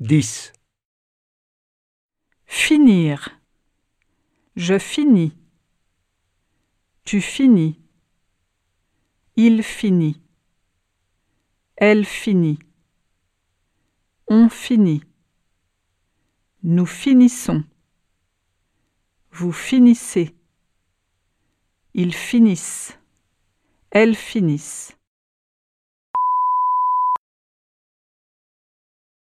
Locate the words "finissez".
19.52-20.36